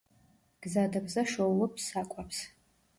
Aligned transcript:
გზადაგზა 0.67 1.27
შოულობს 1.35 1.89
საკვებს. 1.95 2.45